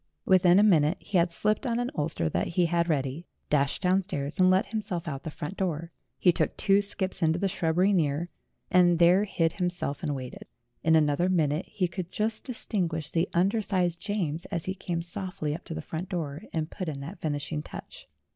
Within 0.25 0.57
a 0.57 0.63
minute 0.63 0.97
he 0.99 1.19
had 1.19 1.29
slipped 1.29 1.67
on 1.67 1.77
an 1.77 1.91
ulster 1.93 2.27
that 2.27 2.47
he 2.47 2.65
had 2.65 2.89
ready, 2.89 3.27
dashed 3.51 3.83
down 3.83 4.01
stairs, 4.01 4.39
and 4.39 4.49
let 4.49 4.65
himself 4.65 5.07
out 5.07 5.17
of 5.17 5.21
the 5.21 5.29
front 5.29 5.57
door. 5.57 5.91
He 6.17 6.31
took 6.31 6.57
two 6.57 6.81
skips 6.81 7.21
into 7.21 7.37
the 7.37 7.47
shrubbery 7.47 7.93
near, 7.93 8.27
and 8.71 8.97
there 8.97 9.25
hid 9.25 9.53
him 9.53 9.69
self 9.69 10.01
and 10.01 10.15
waited. 10.15 10.47
In 10.83 10.95
another 10.95 11.29
minute 11.29 11.67
he 11.67 11.87
could 11.87 12.11
just 12.11 12.43
dis 12.45 12.65
tinguish 12.65 13.11
the 13.11 13.29
under 13.35 13.61
sized 13.61 13.99
James 13.99 14.45
as 14.45 14.65
he 14.65 14.73
came 14.73 15.03
softly 15.03 15.53
up 15.53 15.65
to 15.65 15.75
the 15.75 15.83
front 15.83 16.09
door, 16.09 16.45
and 16.51 16.71
put 16.71 16.89
in 16.89 16.99
that 17.01 17.19
finishing 17.21 17.61
touch. 17.61 18.09